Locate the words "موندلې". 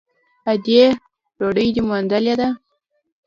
1.87-2.33